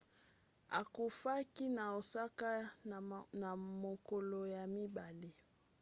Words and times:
akufaki 0.79 1.65
na 1.75 1.83
osaka 1.99 2.51
na 3.41 3.49
mokolo 3.83 4.39
ya 4.53 4.63
mibale 4.75 5.31